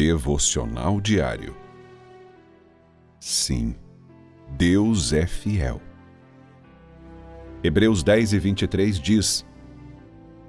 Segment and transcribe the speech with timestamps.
[0.00, 1.54] Devocional Diário.
[3.20, 3.74] Sim,
[4.56, 5.78] Deus é fiel.
[7.62, 9.46] Hebreus 10 e 23 diz: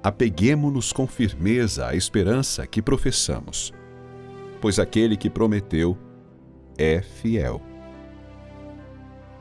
[0.02, 3.74] Apeguemo-nos com firmeza à esperança que professamos,
[4.58, 5.98] pois aquele que prometeu
[6.78, 7.60] é fiel.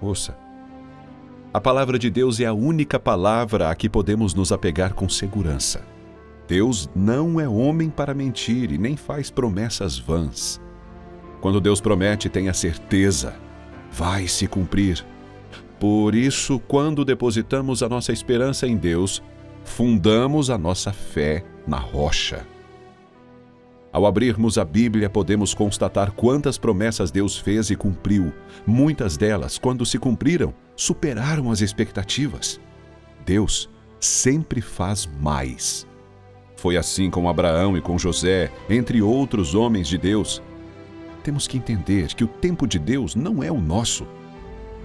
[0.01, 0.37] Ouça,
[1.53, 5.85] a palavra de Deus é a única palavra a que podemos nos apegar com segurança.
[6.51, 10.59] Deus não é homem para mentir e nem faz promessas vãs.
[11.39, 13.35] Quando Deus promete, tenha certeza,
[13.89, 15.01] vai se cumprir.
[15.79, 19.23] Por isso, quando depositamos a nossa esperança em Deus,
[19.63, 22.45] fundamos a nossa fé na rocha.
[23.89, 28.33] Ao abrirmos a Bíblia, podemos constatar quantas promessas Deus fez e cumpriu.
[28.67, 32.59] Muitas delas, quando se cumpriram, superaram as expectativas.
[33.25, 33.69] Deus
[34.01, 35.89] sempre faz mais.
[36.61, 40.43] Foi assim com Abraão e com José, entre outros homens de Deus.
[41.23, 44.05] Temos que entender que o tempo de Deus não é o nosso.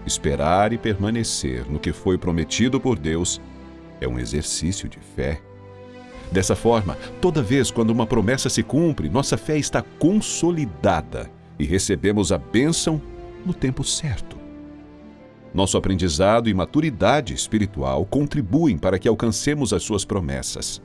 [0.06, 3.42] Esperar e permanecer no que foi prometido por Deus
[4.00, 5.38] é um exercício de fé.
[6.32, 12.32] Dessa forma, toda vez quando uma promessa se cumpre, nossa fé está consolidada e recebemos
[12.32, 13.02] a bênção
[13.44, 14.38] no tempo certo.
[15.52, 20.80] Nosso aprendizado e maturidade espiritual contribuem para que alcancemos as suas promessas.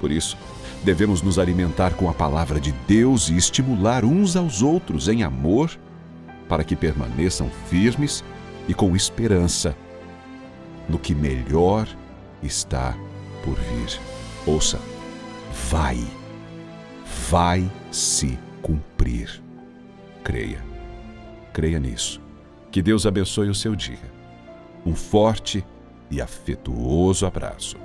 [0.00, 0.36] Por isso,
[0.84, 5.70] devemos nos alimentar com a palavra de Deus e estimular uns aos outros em amor,
[6.48, 8.22] para que permaneçam firmes
[8.68, 9.76] e com esperança
[10.88, 11.88] no que melhor
[12.42, 12.96] está
[13.44, 13.98] por vir.
[14.46, 14.78] Ouça,
[15.70, 15.98] vai,
[17.28, 19.42] vai se cumprir.
[20.22, 20.62] Creia,
[21.52, 22.20] creia nisso.
[22.70, 24.14] Que Deus abençoe o seu dia.
[24.84, 25.64] Um forte
[26.10, 27.76] e afetuoso abraço.